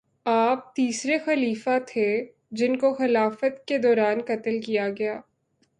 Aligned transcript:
آپ 0.25 0.73
تیسرے 0.75 1.17
خلیفہ 1.17 1.77
تھے 1.87 2.07
جن 2.51 2.77
کو 2.77 2.93
خلافت 2.93 3.65
کے 3.67 3.77
دوران 3.77 4.21
قتل 4.27 4.61
کیا 4.61 4.89
گیا 4.89 5.19